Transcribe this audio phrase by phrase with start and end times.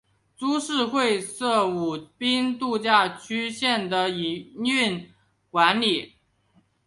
[0.39, 5.13] 株式会社舞滨度假区线的营运
[5.51, 6.15] 管理。